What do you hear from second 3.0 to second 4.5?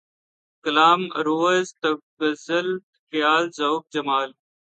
خیال، ذوق، جمال